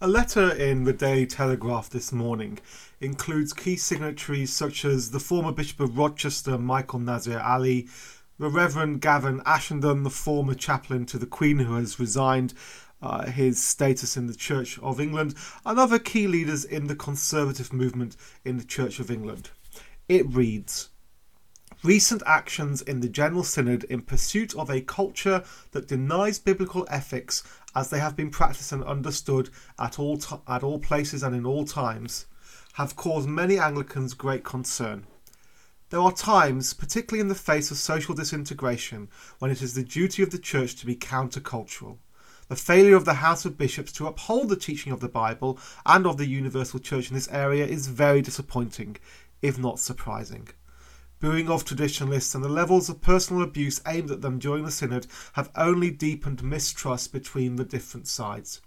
[0.00, 2.60] A letter in the Daily Telegraph this morning
[3.00, 7.88] includes key signatories such as the former Bishop of Rochester, Michael Nazir Ali,
[8.38, 12.54] the Reverend Gavin Ashenden, the former chaplain to the Queen who has resigned
[13.02, 15.34] uh, his status in the Church of England,
[15.66, 19.50] and other key leaders in the Conservative movement in the Church of England.
[20.08, 20.90] It reads
[21.84, 27.44] Recent actions in the General Synod in pursuit of a culture that denies biblical ethics
[27.72, 31.46] as they have been practiced and understood at all, t- at all places and in
[31.46, 32.26] all times,
[32.72, 35.06] have caused many Anglicans great concern.
[35.90, 39.08] There are times, particularly in the face of social disintegration,
[39.38, 41.98] when it is the duty of the Church to be countercultural.
[42.48, 46.08] The failure of the House of Bishops to uphold the teaching of the Bible and
[46.08, 48.96] of the Universal Church in this area is very disappointing,
[49.42, 50.48] if not surprising
[51.20, 55.06] booing of traditionalists, and the levels of personal abuse aimed at them during the Synod
[55.32, 58.60] have only deepened mistrust between the different sides.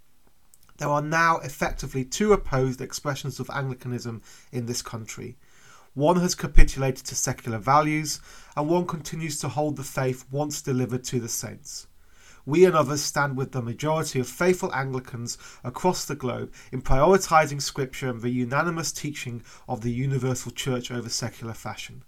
[0.77, 4.21] There are now effectively two opposed expressions of Anglicanism
[4.51, 5.37] in this country.
[5.93, 8.19] One has capitulated to secular values,
[8.57, 11.87] and one continues to hold the faith once delivered to the saints.
[12.45, 17.61] We and others stand with the majority of faithful Anglicans across the globe in prioritising
[17.61, 22.03] Scripture and the unanimous teaching of the universal church over secular fashion.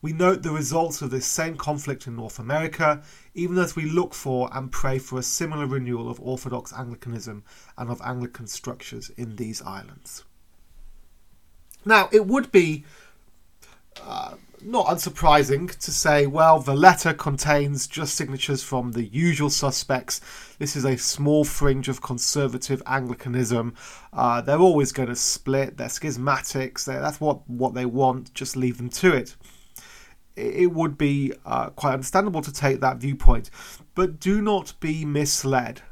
[0.00, 3.02] We note the results of this same conflict in North America,
[3.34, 7.42] even as we look for and pray for a similar renewal of Orthodox Anglicanism
[7.76, 10.24] and of Anglican structures in these islands.
[11.84, 12.84] Now, it would be
[14.00, 20.20] uh, not unsurprising to say, well, the letter contains just signatures from the usual suspects.
[20.60, 23.74] This is a small fringe of conservative Anglicanism.
[24.12, 25.76] Uh, they're always going to split.
[25.76, 26.84] They're schismatics.
[26.84, 28.32] They're, that's what, what they want.
[28.32, 29.34] Just leave them to it
[30.38, 33.50] it would be uh, quite understandable to take that viewpoint.
[33.94, 35.82] But do not be misled.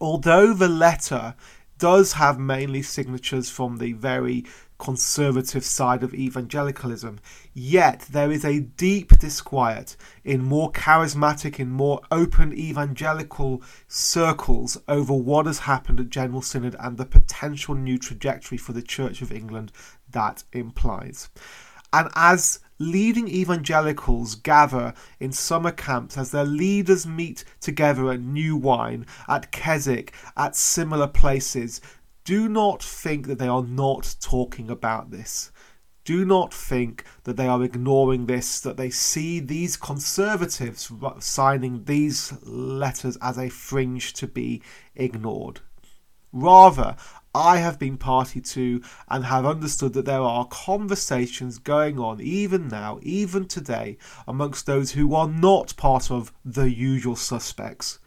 [0.00, 1.34] Although the letter
[1.78, 4.44] does have mainly signatures from the very
[4.78, 7.18] conservative side of evangelicalism,
[7.54, 15.14] yet there is a deep disquiet in more charismatic, in more open evangelical circles over
[15.14, 19.32] what has happened at General Synod and the potential new trajectory for the Church of
[19.32, 19.72] England
[20.10, 21.30] that implies.
[21.92, 28.56] And as leading evangelicals gather in summer camps as their leaders meet together at New
[28.56, 31.80] Wine, at Keswick, at similar places,
[32.24, 35.52] do not think that they are not talking about this.
[36.04, 42.32] Do not think that they are ignoring this, that they see these conservatives signing these
[42.44, 44.62] letters as a fringe to be
[44.94, 45.60] ignored.
[46.32, 46.96] Rather,
[47.36, 52.66] I have been party to and have understood that there are conversations going on even
[52.66, 57.98] now, even today, amongst those who are not part of the usual suspects,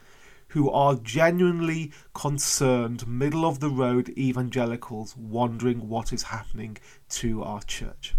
[0.47, 6.79] who are genuinely concerned, middle of the road evangelicals wondering what is happening
[7.09, 8.16] to our church.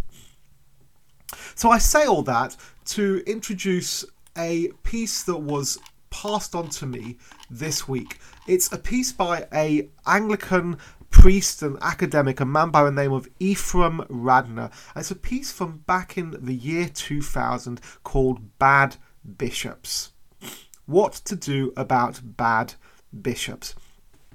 [1.56, 4.04] So I say all that to introduce
[4.38, 5.76] a piece that was
[6.10, 7.16] passed on to me
[7.50, 8.20] this week.
[8.46, 10.78] It's a piece by a Anglican
[11.10, 14.72] priest and academic, a man by the name of Ephraim Radner.
[14.96, 18.96] It's a piece from back in the year 2000 called Bad
[19.36, 20.12] Bishops.
[20.86, 22.74] What to do about bad
[23.22, 23.74] bishops?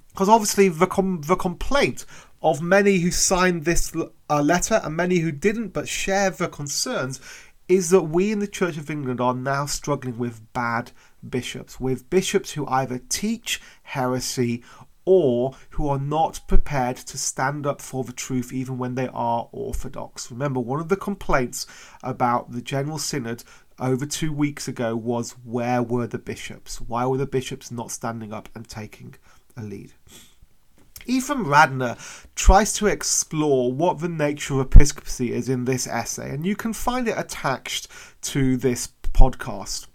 [0.09, 2.05] Because obviously, the, com- the complaint
[2.41, 3.91] of many who signed this
[4.29, 7.19] uh, letter and many who didn't but share the concerns
[7.67, 10.91] is that we in the Church of England are now struggling with bad
[11.27, 14.63] bishops, with bishops who either teach heresy
[15.05, 19.47] or who are not prepared to stand up for the truth even when they are
[19.51, 20.31] orthodox.
[20.31, 21.67] Remember, one of the complaints
[22.03, 23.43] about the General Synod
[23.79, 26.81] over two weeks ago was where were the bishops?
[26.81, 29.15] Why were the bishops not standing up and taking
[29.55, 29.93] a lead?
[31.07, 31.97] Ephraim Radner
[32.33, 36.73] tries to explore what the nature of episcopacy is in this essay, and you can
[36.73, 37.87] find it attached
[38.21, 39.87] to this podcast.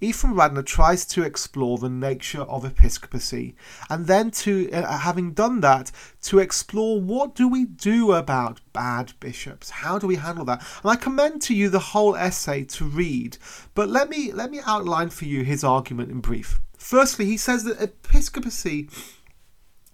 [0.00, 3.56] Ephraim Radner tries to explore the nature of episcopacy,
[3.90, 5.90] and then to, uh, having done that,
[6.22, 9.70] to explore what do we do about bad bishops?
[9.70, 10.64] How do we handle that?
[10.82, 13.38] And I commend to you the whole essay to read,
[13.74, 16.60] but let me let me outline for you his argument in brief.
[16.76, 18.88] Firstly, he says that episcopacy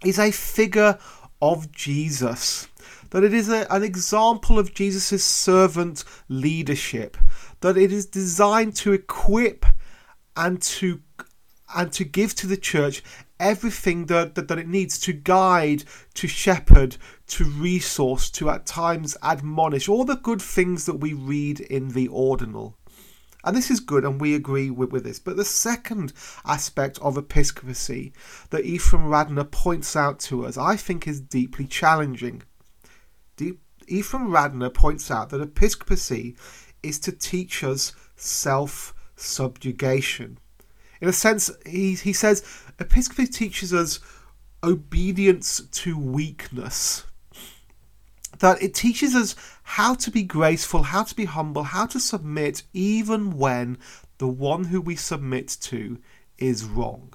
[0.05, 0.99] is a figure
[1.40, 2.69] of Jesus
[3.11, 7.17] that it is a, an example of Jesus' servant leadership,
[7.61, 9.64] that it is designed to equip
[10.36, 11.00] and to
[11.75, 13.02] and to give to the church
[13.40, 15.84] everything that, that, that it needs to guide,
[16.14, 16.96] to shepherd,
[17.26, 22.08] to resource, to at times admonish, all the good things that we read in the
[22.08, 22.76] ordinal.
[23.44, 25.19] And this is good, and we agree with, with this.
[25.19, 26.14] But the second
[26.46, 28.14] aspect of episcopacy
[28.50, 32.42] that Ephraim Radner points out to us, I think, is deeply challenging.
[33.37, 36.37] Deep, Ephraim Radner points out that episcopacy
[36.82, 40.38] is to teach us self subjugation.
[41.00, 42.43] In a sense, he, he says
[42.78, 44.00] episcopacy teaches us
[44.62, 47.05] obedience to weakness
[48.38, 52.62] that it teaches us how to be graceful, how to be humble, how to submit
[52.72, 53.78] even when
[54.19, 55.99] the one who we submit to
[56.38, 57.14] is wrong.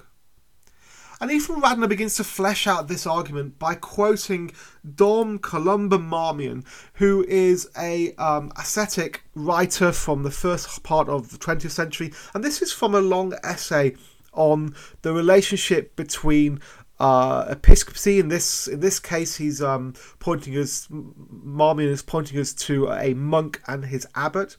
[1.22, 4.52] And Ephraim Radner begins to flesh out this argument by quoting
[4.96, 6.64] Dom Columba Marmion,
[6.94, 12.14] who is a um, ascetic writer from the first part of the 20th century.
[12.34, 13.96] And this is from a long essay
[14.32, 16.62] on the relationship between
[17.00, 22.52] uh, episcopacy in this in this case he's um, pointing us Marmion is pointing us
[22.54, 24.58] to a monk and his abbot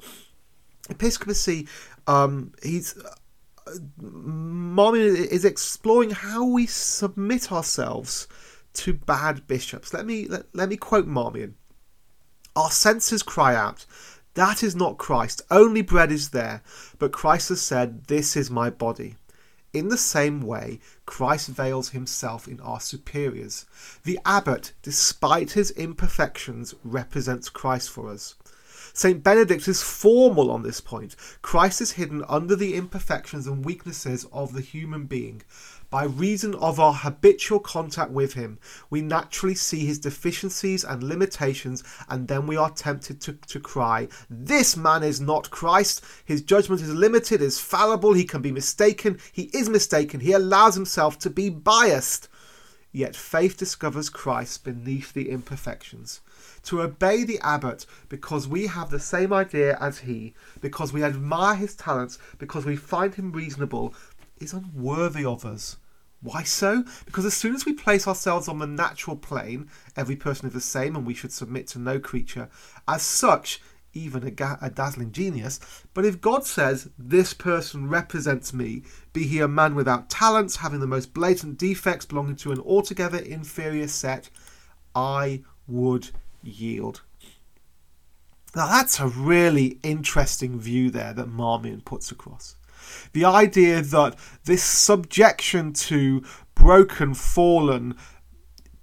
[0.88, 1.68] episcopacy
[2.06, 2.94] um, he's
[4.00, 8.28] Marmion is exploring how we submit ourselves
[8.74, 9.92] to bad bishops.
[9.92, 11.54] Let me let, let me quote Marmion.
[12.56, 13.86] Our senses cry out
[14.34, 15.42] that is not Christ.
[15.50, 16.62] Only bread is there
[16.98, 19.16] but Christ has said this is my body
[19.72, 23.66] in the same way, Christ veils himself in our superiors.
[24.02, 28.34] The abbot, despite his imperfections, represents Christ for us.
[28.92, 29.22] St.
[29.22, 31.16] Benedict is formal on this point.
[31.42, 35.42] Christ is hidden under the imperfections and weaknesses of the human being,
[35.90, 38.60] by reason of our habitual contact with him,
[38.90, 44.06] we naturally see his deficiencies and limitations, and then we are tempted to, to cry,
[44.31, 46.04] This man is not Christ.
[46.25, 50.76] His judgment is limited, is fallible, he can be mistaken, he is mistaken, he allows
[50.76, 52.28] himself to be biased.
[52.92, 56.20] Yet faith discovers Christ beneath the imperfections.
[56.64, 61.56] To obey the abbot because we have the same idea as he, because we admire
[61.56, 63.94] his talents, because we find him reasonable,
[64.38, 65.76] is unworthy of us.
[66.22, 66.84] Why so?
[67.06, 70.60] Because as soon as we place ourselves on the natural plane, every person is the
[70.60, 72.50] same and we should submit to no creature.
[72.86, 73.60] As such,
[73.92, 75.60] even a, ga- a, dazzling genius.
[75.94, 78.82] But if God says, This person represents me,
[79.12, 83.18] be he a man without talents, having the most blatant defects, belonging to an altogether
[83.18, 84.30] inferior set,
[84.94, 86.10] I would
[86.42, 87.02] yield.
[88.54, 92.56] Now, that's a really interesting view there that Marmion puts across.
[93.12, 97.94] The idea that this subjection to broken, fallen,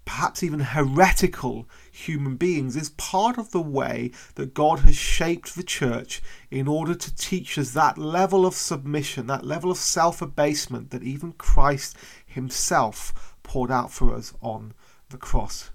[0.06, 5.64] perhaps even heretical human beings is part of the way that God has shaped the
[5.64, 10.92] church in order to teach us that level of submission, that level of self abasement
[10.92, 14.74] that even Christ himself poured out for us on
[15.10, 15.72] the cross.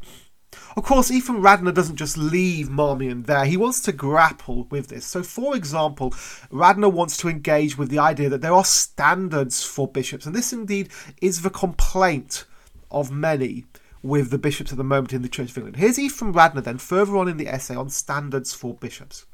[0.76, 5.06] Of course, Ephraim Radner doesn't just leave Marmion there, he wants to grapple with this.
[5.06, 6.10] So, for example,
[6.50, 10.52] Radner wants to engage with the idea that there are standards for bishops, and this
[10.52, 10.88] indeed
[11.20, 12.44] is the complaint
[12.90, 13.64] of many
[14.02, 15.76] with the bishops at the moment in the Church of England.
[15.76, 19.26] Here's Ephraim Radner then, further on in the essay on standards for bishops.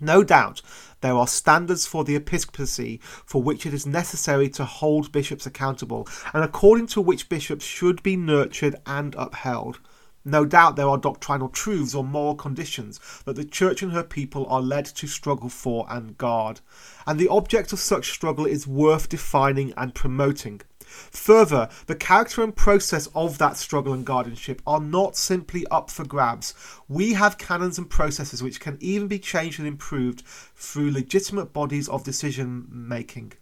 [0.00, 0.60] No doubt
[1.00, 6.08] there are standards for the episcopacy for which it is necessary to hold bishops accountable,
[6.32, 9.80] and according to which bishops should be nurtured and upheld.
[10.24, 14.46] No doubt there are doctrinal truths or moral conditions that the Church and her people
[14.46, 16.60] are led to struggle for and guard,
[17.06, 20.62] and the object of such struggle is worth defining and promoting.
[20.86, 26.04] Further, the character and process of that struggle and guardianship are not simply up for
[26.04, 26.54] grabs.
[26.88, 30.22] We have canons and processes which can even be changed and improved
[30.54, 33.32] through legitimate bodies of decision making.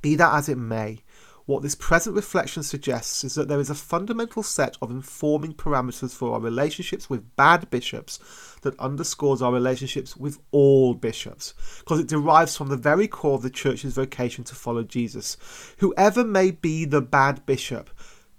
[0.00, 1.02] Be that as it may,
[1.48, 6.14] what this present reflection suggests is that there is a fundamental set of informing parameters
[6.14, 8.18] for our relationships with bad bishops
[8.60, 13.40] that underscores our relationships with all bishops, because it derives from the very core of
[13.40, 15.38] the church's vocation to follow Jesus.
[15.78, 17.88] Whoever may be the bad bishop,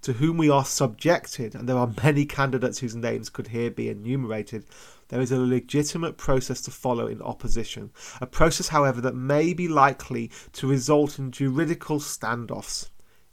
[0.04, 3.90] to whom we are subjected, and there are many candidates whose names could here be
[3.90, 4.66] enumerated,
[5.08, 7.90] there is a legitimate process to follow in opposition.
[8.22, 12.90] A process, however, that may be likely to result in juridical standoffs.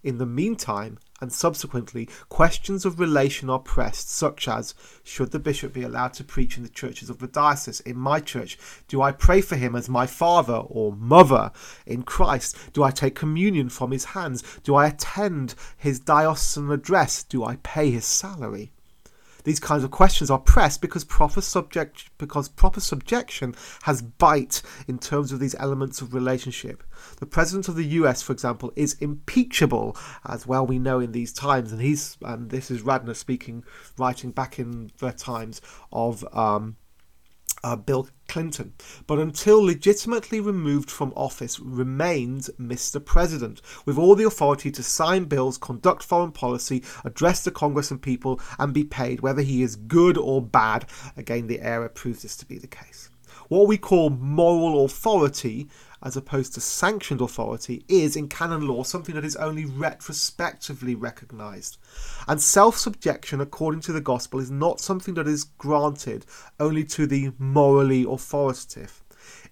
[0.07, 4.73] In the meantime, and subsequently, questions of relation are pressed, such as
[5.03, 7.81] Should the bishop be allowed to preach in the churches of the diocese?
[7.81, 11.51] In my church, do I pray for him as my father or mother
[11.87, 12.57] in Christ?
[12.73, 14.45] Do I take communion from his hands?
[14.63, 17.25] Do I attend his diocesan address?
[17.25, 18.71] Do I pay his salary?
[19.47, 24.99] These kinds of questions are pressed because proper subject because proper subjection has bite in
[24.99, 26.83] terms of these elements of relationship.
[27.21, 31.33] The president of the US, for example, is impeachable, as well we know in these
[31.33, 33.63] times, and he's and this is Radner speaking,
[33.97, 35.63] writing back in the times
[35.93, 36.77] of um,
[37.67, 38.75] uh, Bill Clinton,
[39.09, 43.05] but until legitimately removed from office, remains Mr.
[43.05, 48.01] President, with all the authority to sign bills, conduct foreign policy, address the Congress and
[48.01, 50.87] people, and be paid, whether he is good or bad.
[51.17, 53.11] Again, the era proves this to be the case.
[53.49, 55.69] What we call moral authority
[56.07, 61.79] as opposed to sanctioned authority, is in canon law something that is only retrospectively recognised.
[62.29, 66.25] And self subjection, according to the gospel, is not something that is granted
[66.61, 69.03] only to the morally authoritative.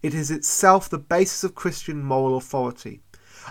[0.00, 3.00] It is itself the basis of Christian moral authority.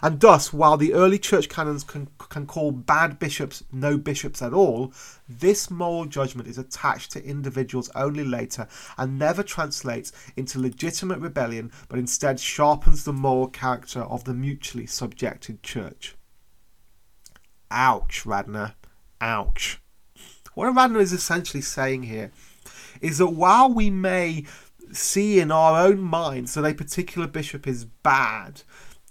[0.02, 4.54] And thus, while the early church canons can, can call bad bishops no bishops at
[4.54, 4.94] all,
[5.30, 11.72] this moral judgment is attached to individuals only later and never translates into legitimate rebellion,
[11.90, 16.16] but instead sharpens the moral character of the mutually subjected church.
[17.72, 18.74] Ouch, Radner.
[19.22, 19.82] Ouch.
[20.54, 22.32] What Radner is essentially saying here
[23.02, 24.46] is that while we may
[24.92, 28.62] see in our own minds that a particular bishop is bad,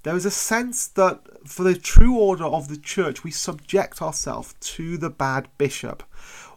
[0.02, 4.54] there is a sense that for the true order of the church, we subject ourselves
[4.60, 6.02] to the bad bishop,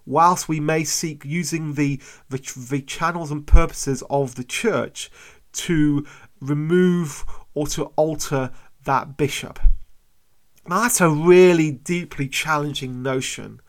[0.05, 1.99] whilst we may seek using the,
[2.29, 2.37] the,
[2.69, 5.11] the channels and purposes of the church
[5.53, 6.05] to
[6.39, 8.51] remove or to alter
[8.83, 9.59] that bishop.
[10.67, 13.61] Now, that's a really deeply challenging notion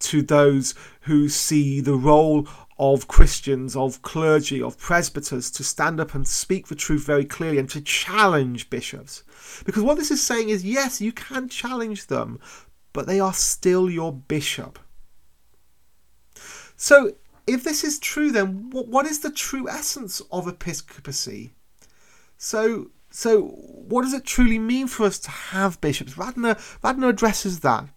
[0.00, 2.46] to those who see the role
[2.78, 7.58] of Christians, of clergy, of presbyters to stand up and speak the truth very clearly
[7.58, 9.22] and to challenge bishops.
[9.64, 12.40] Because what this is saying is yes, you can challenge them,
[12.92, 14.78] but they are still your bishop.
[16.76, 17.12] So,
[17.46, 21.52] if this is true, then what is the true essence of episcopacy?
[22.38, 26.14] So, so what does it truly mean for us to have bishops?
[26.14, 27.88] Radner, Radner addresses that.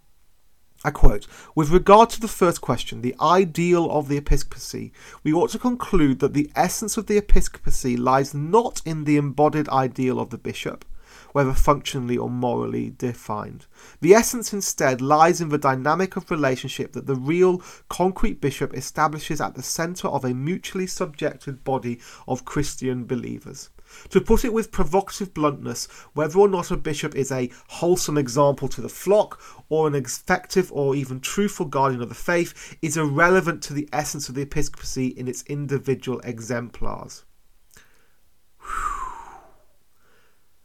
[0.84, 4.92] I quote, with regard to the first question, the ideal of the episcopacy,
[5.24, 9.68] we ought to conclude that the essence of the episcopacy lies not in the embodied
[9.70, 10.86] ideal of the bishop,
[11.32, 13.66] whether functionally or morally defined.
[14.02, 19.42] The essence instead lies in the dynamic of relationship that the real, concrete bishop establishes
[19.42, 23.72] at the centre of a mutually subjected body of Christian believers.
[24.10, 28.68] To put it with provocative bluntness, whether or not a bishop is a wholesome example
[28.70, 33.62] to the flock or an effective or even truthful guardian of the faith is irrelevant
[33.64, 37.26] to the essence of the episcopacy in its individual exemplars.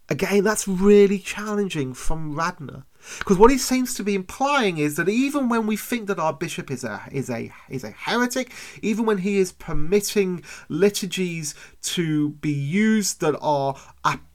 [0.08, 2.84] Again, that's really challenging from Radner.
[3.18, 6.32] Because what he seems to be implying is that even when we think that our
[6.32, 12.30] bishop is a is a is a heretic, even when he is permitting liturgies to
[12.30, 13.76] be used that are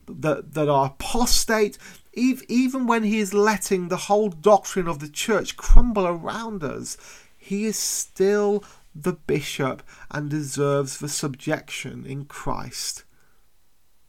[0.07, 1.77] that that are apostate,
[2.13, 6.97] even when he is letting the whole doctrine of the church crumble around us,
[7.37, 13.03] he is still the bishop and deserves the subjection in Christ.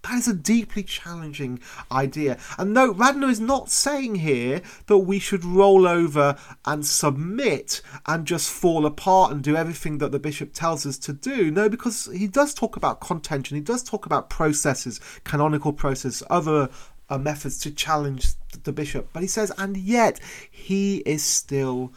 [0.08, 1.60] That is a deeply challenging
[1.92, 2.38] idea.
[2.56, 6.34] And no, Radner is not saying here that we should roll over
[6.64, 11.12] and submit and just fall apart and do everything that the bishop tells us to
[11.12, 11.50] do.
[11.50, 16.70] No, because he does talk about contention, he does talk about processes, canonical processes, other
[17.10, 18.28] uh, methods to challenge
[18.64, 19.10] the bishop.
[19.12, 21.92] But he says, and yet he is still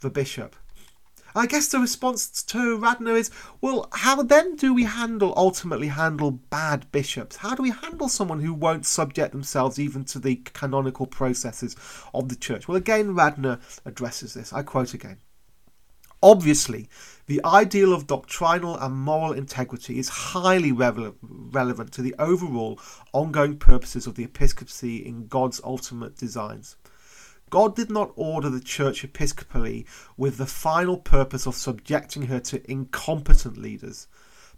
[0.00, 0.54] the bishop.
[1.36, 6.30] I guess the response to Radner is, well, how then do we handle, ultimately handle
[6.30, 7.36] bad bishops?
[7.36, 11.74] How do we handle someone who won't subject themselves even to the canonical processes
[12.14, 12.68] of the church?
[12.68, 14.52] Well, again, Radner addresses this.
[14.52, 15.18] I quote again.
[16.22, 16.88] Obviously,
[17.26, 22.80] the ideal of doctrinal and moral integrity is highly relevant to the overall
[23.12, 26.76] ongoing purposes of the episcopacy in God's ultimate designs.
[27.50, 29.86] God did not order the church episcopally
[30.16, 34.08] with the final purpose of subjecting her to incompetent leaders.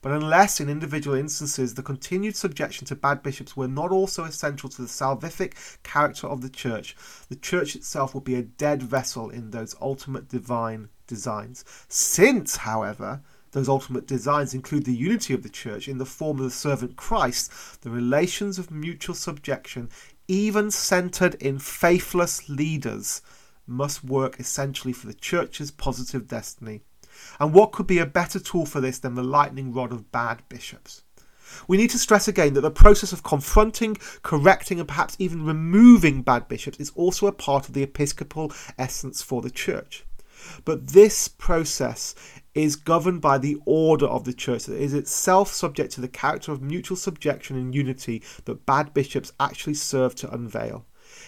[0.02, 4.69] But unless, in individual instances, the continued subjection to bad bishops were not also essential
[4.69, 6.97] to the salvific character of the church,
[7.28, 11.64] the church itself would be a dead vessel in those ultimate divine designs.
[11.88, 16.45] Since, however, those ultimate designs include the unity of the church in the form of
[16.45, 19.88] the servant Christ, the relations of mutual subjection
[20.28, 23.23] even centered in faithless leaders,
[23.66, 26.83] must work essentially for the church's positive destiny.
[27.40, 30.42] And what could be a better tool for this than the lightning rod of bad
[30.49, 31.02] bishops?
[31.68, 36.23] We need to stress again that the process of confronting, correcting, and perhaps even removing
[36.23, 40.04] bad bishops is also a part of the episcopal essence for the church.
[40.64, 42.14] But this process
[42.57, 46.53] is governed by the order of the church that is itself subject to the character
[46.53, 50.87] of mutual subjection and unity that bad bishops actually serve to unveil.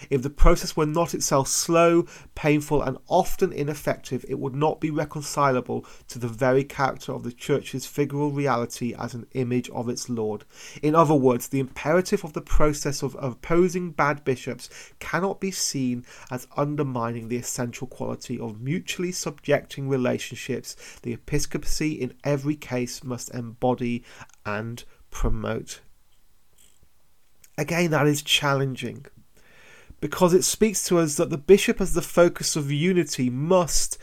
[0.09, 4.91] If the process were not itself slow, painful, and often ineffective, it would not be
[4.91, 10.09] reconcilable to the very character of the Church's figural reality as an image of its
[10.09, 10.45] Lord.
[10.81, 16.05] In other words, the imperative of the process of opposing bad bishops cannot be seen
[16.31, 23.33] as undermining the essential quality of mutually subjecting relationships the episcopacy in every case must
[23.33, 24.03] embody
[24.45, 25.81] and promote.
[27.57, 29.05] Again, that is challenging
[29.99, 33.97] because it speaks to us that the bishop, as the focus of unity, must,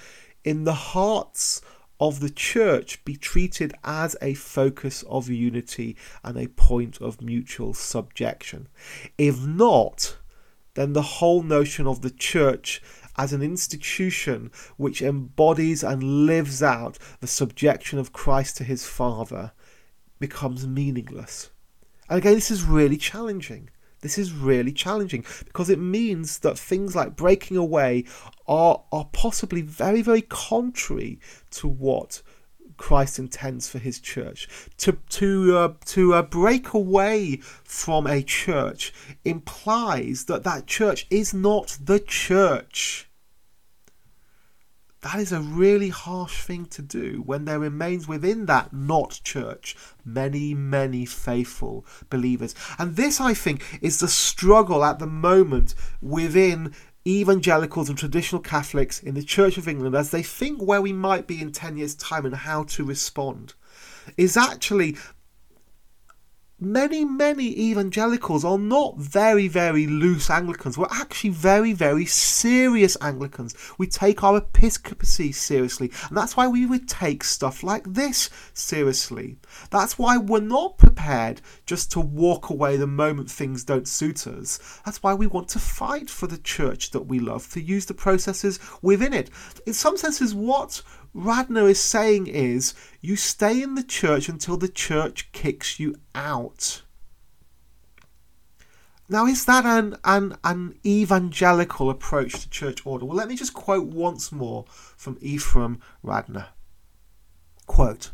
[0.44, 1.60] in the hearts
[1.98, 7.72] of the church, be treated as a focus of unity and a point of mutual
[7.72, 8.68] subjection.
[9.16, 10.16] If not,
[10.74, 12.82] then the whole notion of the church
[13.16, 19.52] as an institution which embodies and lives out the subjection of Christ to his Father
[20.18, 21.50] becomes meaningless.
[22.08, 23.70] And again, this is really challenging.
[24.06, 28.04] This is really challenging because it means that things like breaking away
[28.46, 31.18] are, are possibly very, very contrary
[31.50, 32.22] to what
[32.76, 34.48] Christ intends for his church.
[34.78, 38.94] To to uh, to uh, break away from a church
[39.24, 43.10] implies that that church is not the church.
[45.06, 49.76] That is a really harsh thing to do when there remains within that not church
[50.04, 52.56] many, many faithful believers.
[52.76, 56.74] And this, I think, is the struggle at the moment within
[57.06, 61.28] evangelicals and traditional Catholics in the Church of England as they think where we might
[61.28, 63.54] be in 10 years' time and how to respond.
[64.16, 64.96] Is actually
[66.58, 70.78] many, many evangelicals are not very, very loose Anglicans.
[70.78, 73.54] We're actually very, very serious Anglicans.
[73.76, 79.36] We take our episcopacy seriously, and that's why we would take stuff like this seriously.
[79.70, 84.80] That's why we're not prepared just to walk away the moment things don't suit us.
[84.84, 87.94] That's why we want to fight for the church that we love, to use the
[87.94, 89.30] processes within it.
[89.66, 90.82] In some senses, what
[91.16, 96.82] Radner is saying is you stay in the church until the church kicks you out.
[99.08, 103.06] Now, is that an, an, an evangelical approach to church order?
[103.06, 106.48] Well, let me just quote once more from Ephraim Radner.
[107.66, 108.10] Quote,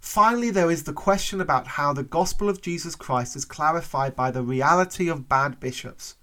[0.00, 4.30] Finally, there is the question about how the gospel of Jesus Christ is clarified by
[4.30, 6.14] the reality of bad bishops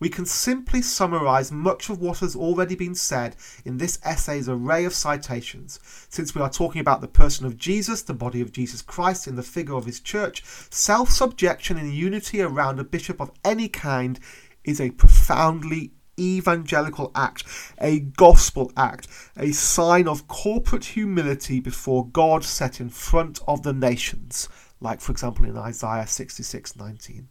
[0.00, 4.84] we can simply summarize much of what has already been said in this essay's array
[4.84, 5.80] of citations.
[6.08, 9.36] Since we are talking about the person of Jesus, the body of Jesus Christ in
[9.36, 14.18] the figure of his church, self subjection and unity around a bishop of any kind
[14.64, 17.44] is a profoundly evangelical act,
[17.80, 23.72] a gospel act, a sign of corporate humility before God set in front of the
[23.72, 24.48] nations,
[24.80, 27.28] like for example in Isaiah 66 19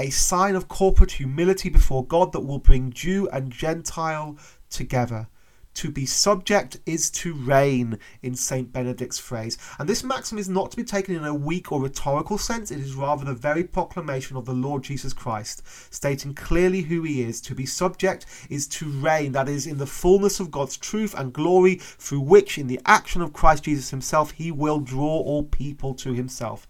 [0.00, 4.38] a sign of corporate humility before God that will bring Jew and Gentile
[4.70, 5.28] together.
[5.74, 8.72] To be subject is to reign, in St.
[8.72, 9.58] Benedict's phrase.
[9.78, 12.80] And this maxim is not to be taken in a weak or rhetorical sense, it
[12.80, 17.42] is rather the very proclamation of the Lord Jesus Christ, stating clearly who he is.
[17.42, 21.30] To be subject is to reign, that is, in the fullness of God's truth and
[21.30, 25.92] glory, through which, in the action of Christ Jesus himself, he will draw all people
[25.96, 26.66] to himself.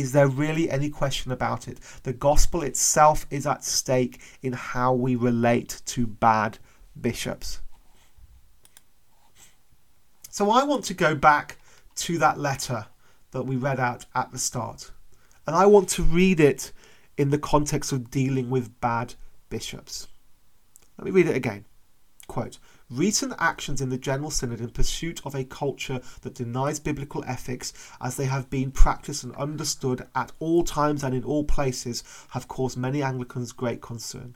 [0.00, 1.78] Is there really any question about it?
[2.04, 6.56] The gospel itself is at stake in how we relate to bad
[6.98, 7.60] bishops.
[10.30, 11.58] So I want to go back
[11.96, 12.86] to that letter
[13.32, 14.90] that we read out at the start.
[15.46, 16.72] And I want to read it
[17.18, 19.16] in the context of dealing with bad
[19.50, 20.08] bishops.
[20.96, 21.66] Let me read it again.
[22.26, 22.58] Quote
[22.90, 27.72] Recent actions in the General Synod in pursuit of a culture that denies biblical ethics,
[28.00, 32.48] as they have been practiced and understood at all times and in all places, have
[32.48, 34.34] caused many Anglicans great concern.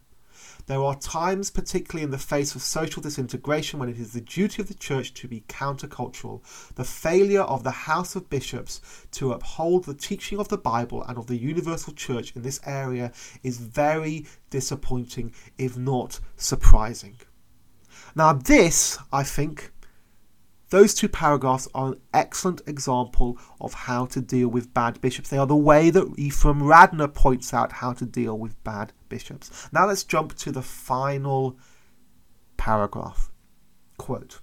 [0.67, 4.63] There are times, particularly in the face of social disintegration, when it is the duty
[4.63, 6.41] of the Church to be countercultural.
[6.77, 8.81] The failure of the House of Bishops
[9.13, 13.11] to uphold the teaching of the Bible and of the universal Church in this area
[13.43, 17.17] is very disappointing, if not surprising.
[18.15, 19.73] Now, this, I think,
[20.71, 25.29] those two paragraphs are an excellent example of how to deal with bad bishops.
[25.31, 29.69] They are the way that Ephraim Radner points out how to deal with bad bishops.
[29.73, 31.59] Now let's jump to the final
[32.57, 33.31] paragraph.
[33.99, 34.41] Quote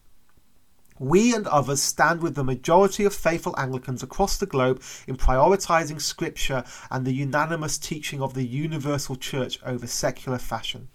[1.02, 6.00] we and others stand with the majority of faithful Anglicans across the globe in prioritising
[6.00, 10.90] Scripture and the unanimous teaching of the universal church over secular fashion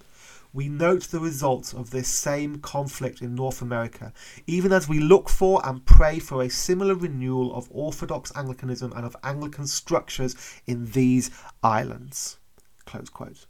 [0.52, 4.12] we note the results of this same conflict in North America,
[4.46, 9.04] even as we look for and pray for a similar renewal of Orthodox Anglicanism and
[9.04, 10.35] of Anglican structures
[10.66, 11.30] in these
[11.62, 12.38] islands.
[12.85, 13.46] Close quote.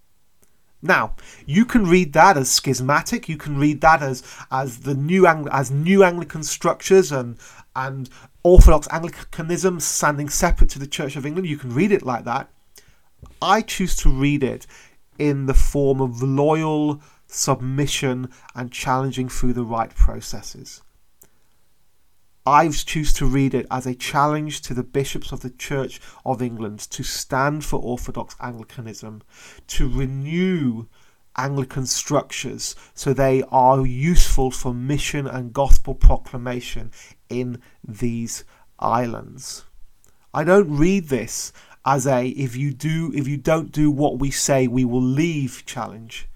[0.82, 3.28] Now, you can read that as schismatic.
[3.28, 7.36] You can read that as as the new Ang- as new Anglican structures and
[7.74, 8.08] and
[8.42, 11.48] Orthodox Anglicanism standing separate to the Church of England.
[11.48, 12.48] You can read it like that.
[13.40, 14.66] I choose to read it
[15.18, 20.82] in the form of loyal submission and challenging through the right processes.
[22.46, 26.40] I choose to read it as a challenge to the bishops of the Church of
[26.40, 29.22] England to stand for Orthodox Anglicanism,
[29.66, 30.86] to renew
[31.36, 36.92] Anglican structures so they are useful for mission and gospel proclamation
[37.28, 38.44] in these
[38.78, 39.64] islands.
[40.32, 41.52] I don't read this
[41.86, 45.64] as a if you do if you don't do what we say we will leave
[45.64, 46.28] challenge.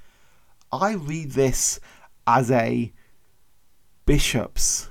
[0.72, 1.80] I read this
[2.26, 2.92] as a
[4.06, 4.88] bishops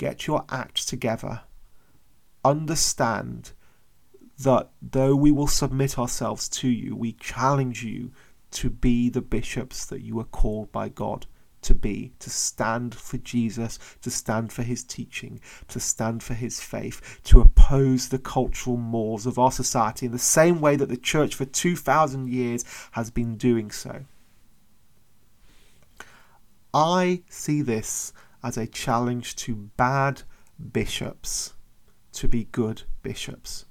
[0.00, 1.42] get your act together.
[2.42, 3.52] Understand
[4.38, 8.10] that though we will submit ourselves to you, we challenge you
[8.52, 11.26] to be the bishops that you are called by God
[11.62, 16.60] to be, to stand for Jesus, to stand for his teaching, to stand for his
[16.60, 20.96] faith, to oppose the cultural mores of our society in the same way that the
[20.96, 24.04] church for 2,000 years has been doing so.
[26.72, 30.22] I see this as a challenge to bad
[30.72, 31.54] bishops
[32.12, 33.66] to be good bishops.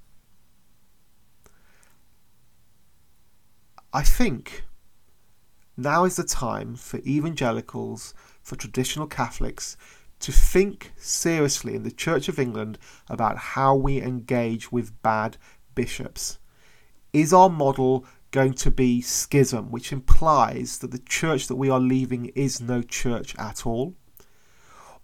[3.92, 4.64] I think
[5.80, 9.76] now is the time for evangelicals, for traditional Catholics,
[10.20, 15.38] to think seriously in the Church of England about how we engage with bad
[15.74, 16.38] bishops.
[17.12, 21.80] Is our model going to be schism, which implies that the church that we are
[21.80, 23.94] leaving is no church at all?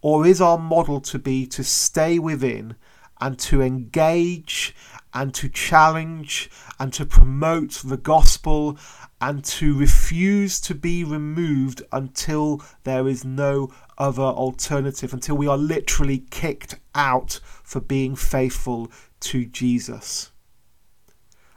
[0.03, 2.77] Or is our model to be to stay within
[3.21, 4.75] and to engage
[5.17, 8.79] and to challenge and to promote the gospel
[9.19, 15.57] and to refuse to be removed until there is no other alternative, until we are
[15.57, 20.33] literally kicked out for being faithful to Jesus?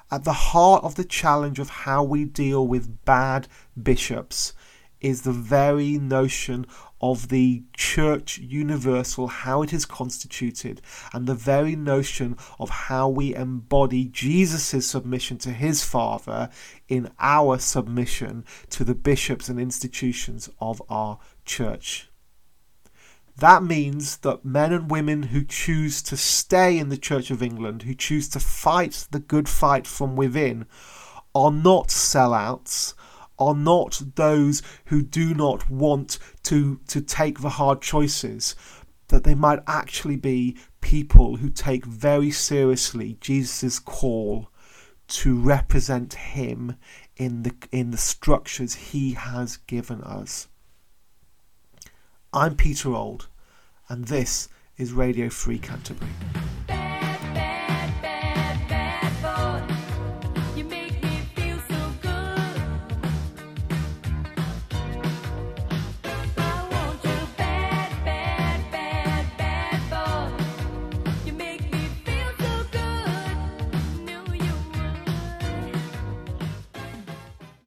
[0.10, 3.50] At the heart of the challenge of how we deal with bad
[3.82, 4.54] bishops
[5.02, 6.66] is the very notion
[7.02, 10.82] of the church universal, how it is constituted,
[11.14, 16.50] and the very notion of how we embody Jesus' submission to his Father
[16.88, 22.10] in our submission to the bishops and institutions of our church.
[23.38, 27.84] That means that men and women who choose to stay in the Church of England,
[27.84, 30.66] who choose to fight the good fight from within,
[31.34, 32.94] are not sellouts,
[33.40, 38.56] are not those who do not want to, to take the hard choices,
[39.08, 44.50] that they might actually be people who take very seriously Jesus' call
[45.08, 46.76] to represent him
[47.18, 50.48] in the in the structures he has given us.
[52.32, 53.26] I'm Peter Ould
[53.90, 56.12] and this is Radio Free Canterbury.